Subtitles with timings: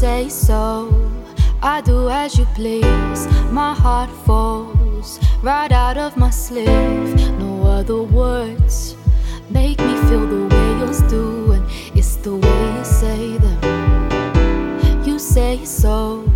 [0.00, 0.92] say so.
[1.62, 3.26] I do as you please.
[3.50, 7.14] My heart falls right out of my sleeve.
[7.38, 8.94] No other words
[9.48, 11.64] make me feel the way yours do, and
[11.96, 15.02] it's the way you say them.
[15.06, 16.30] You say so.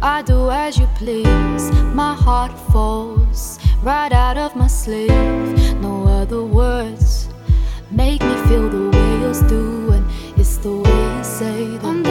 [0.00, 1.64] I do as you please.
[2.02, 5.80] My heart falls right out of my sleeve.
[5.80, 7.28] No other words
[7.90, 10.04] make me feel the way yours do, and
[10.38, 12.01] it's the way you say them.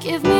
[0.00, 0.39] give me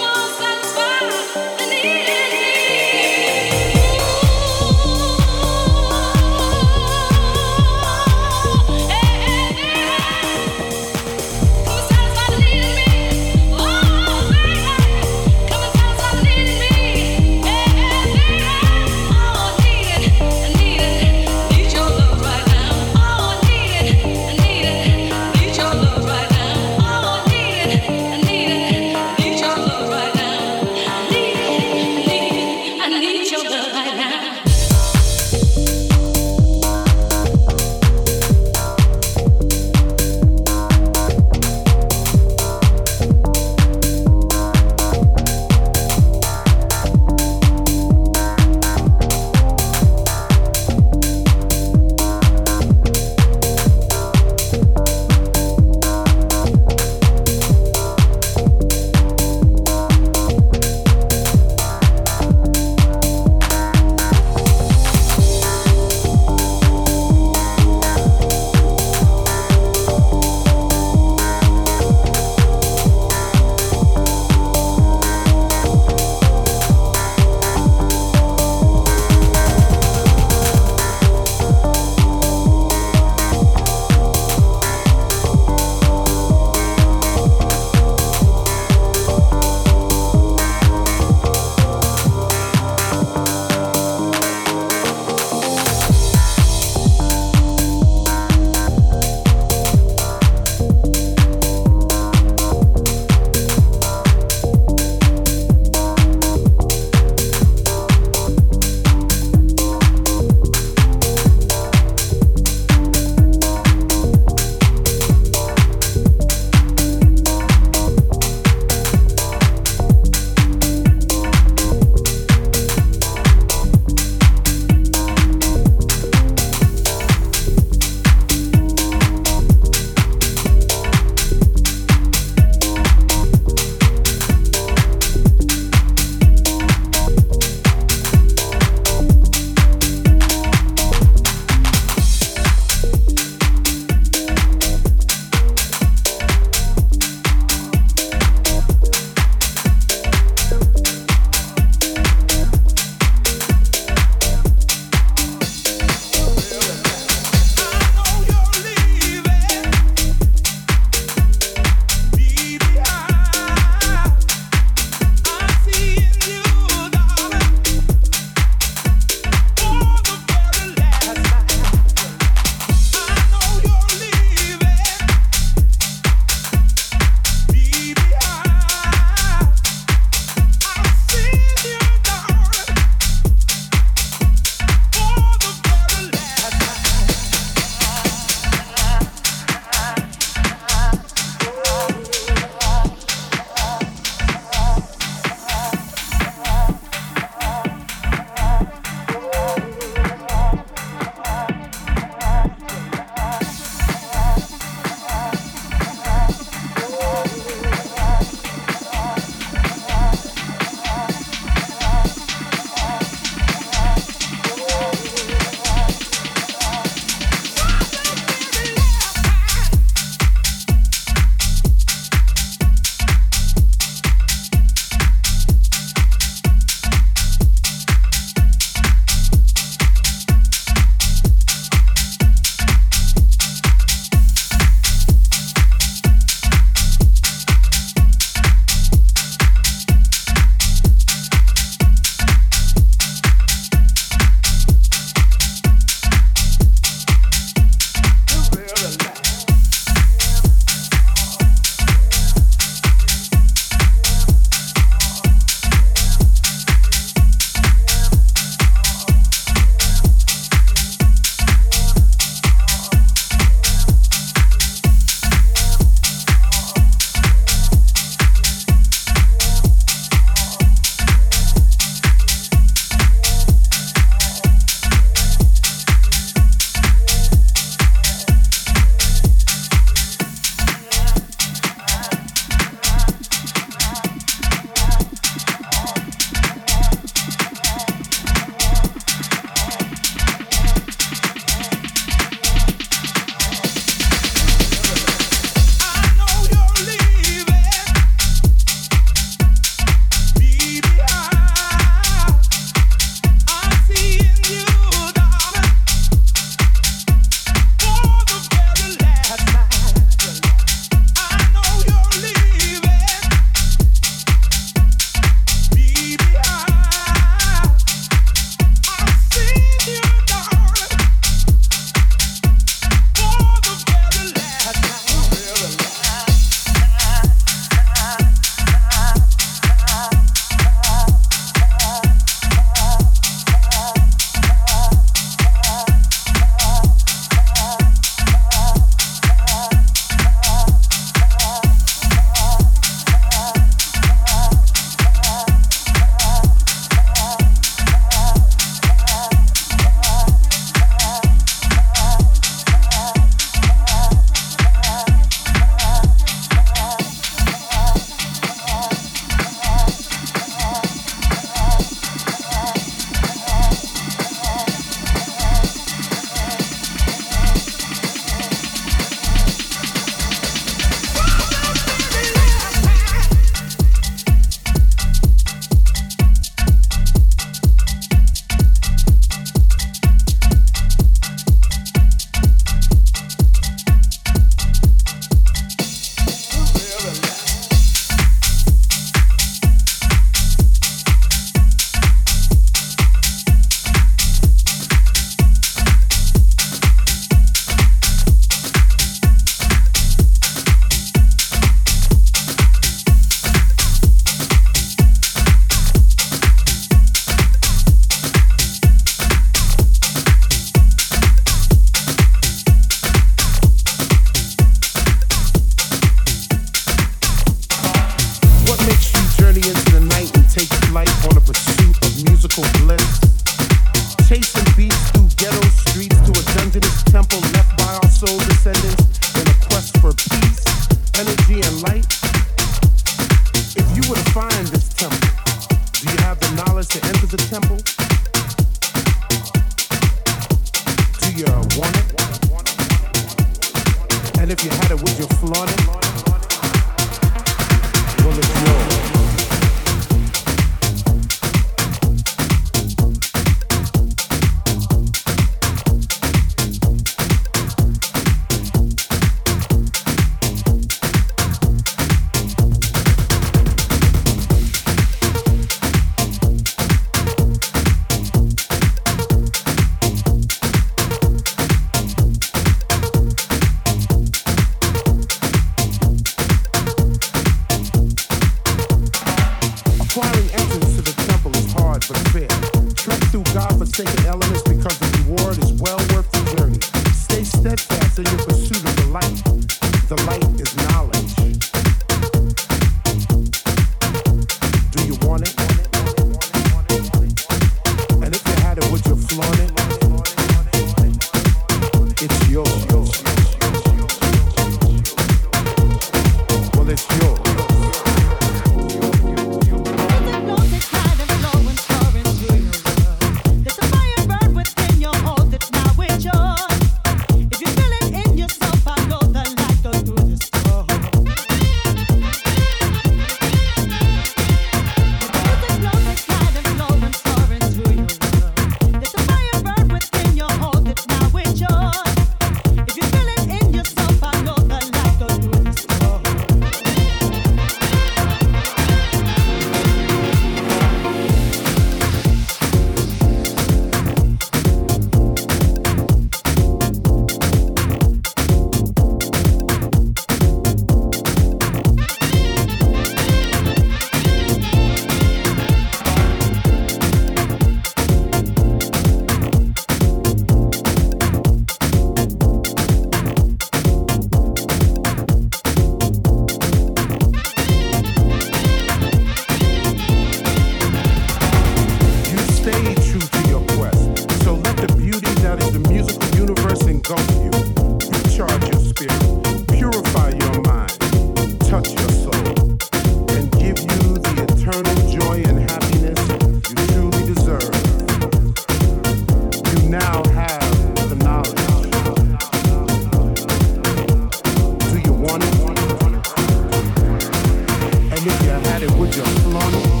[599.15, 600.00] your belongings.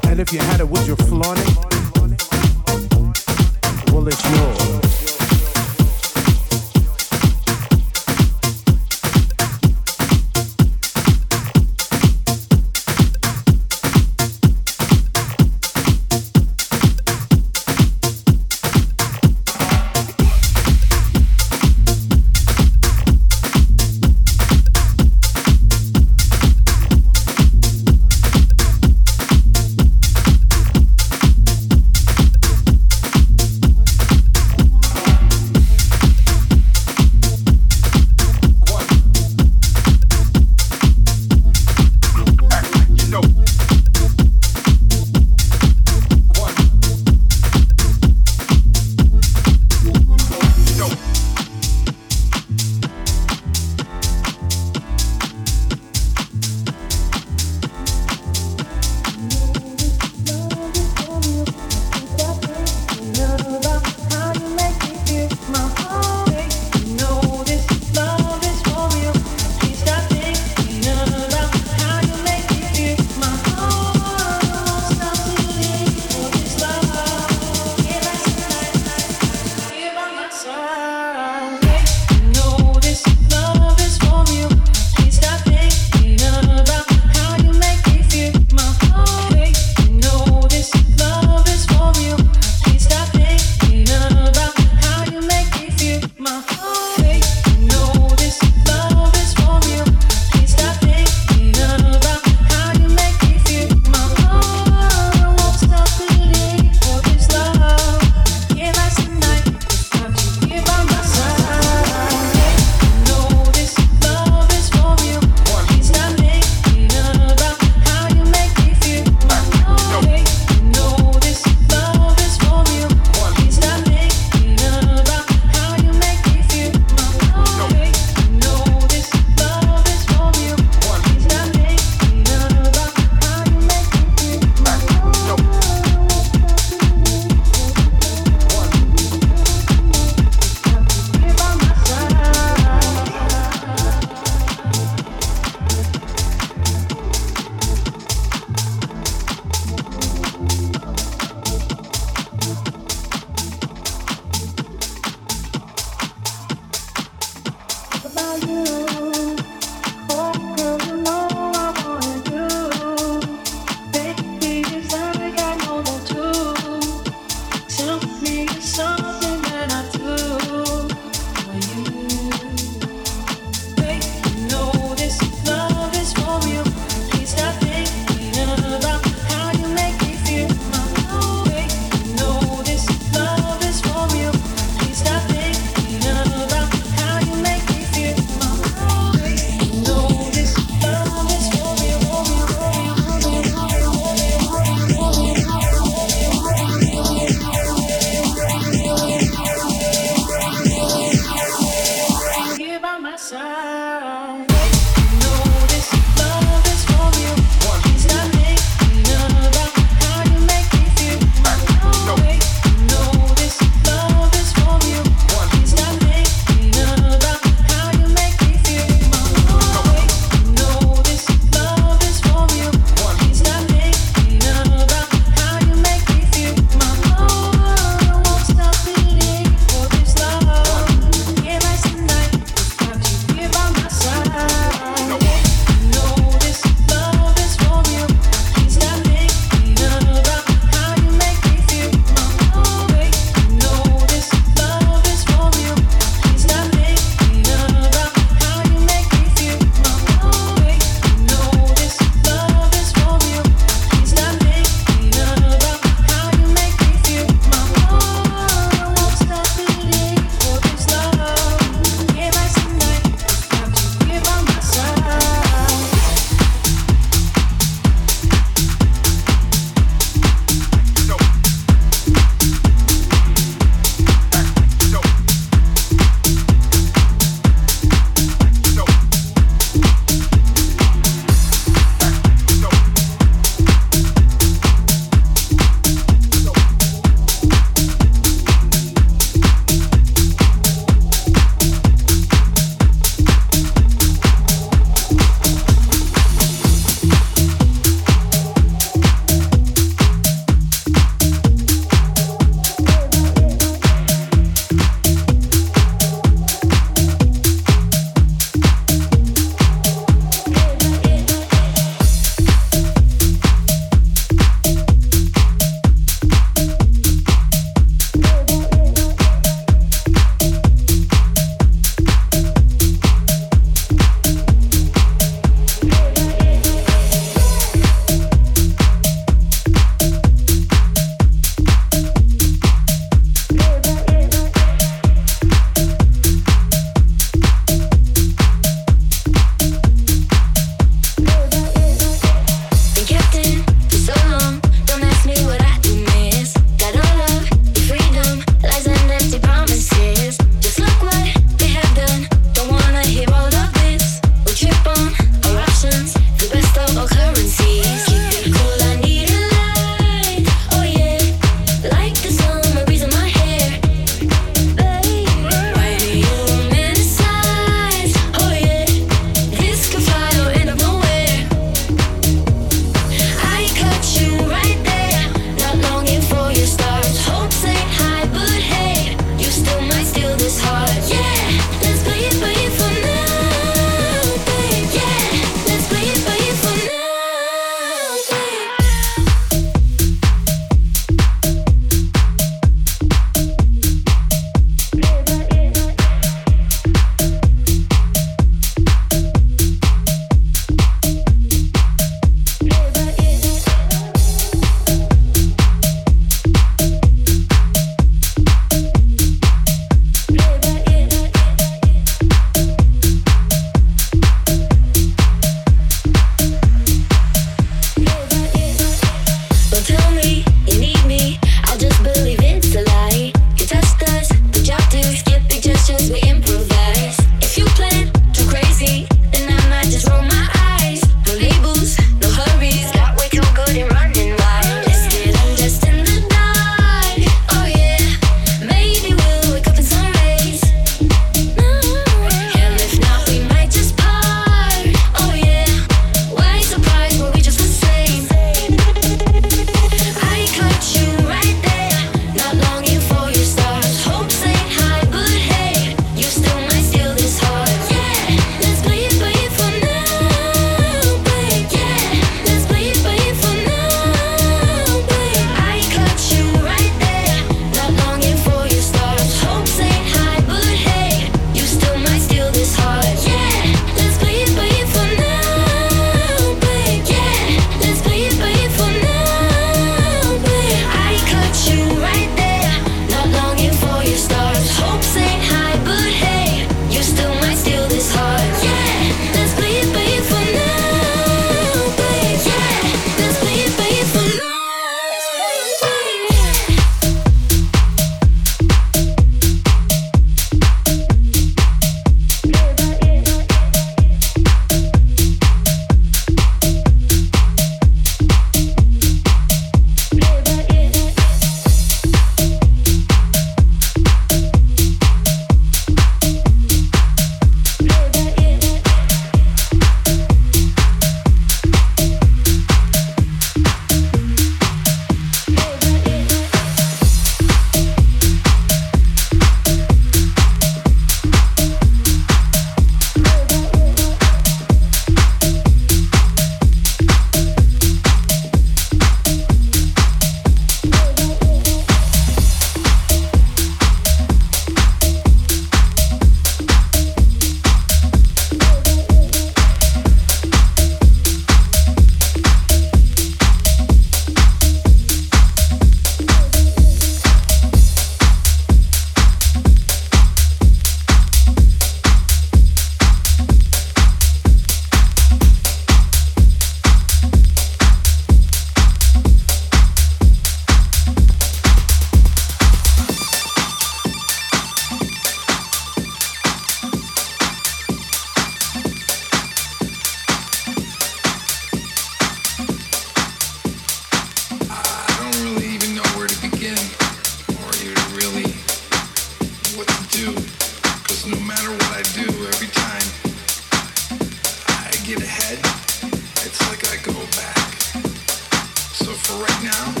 [599.41, 600.00] right now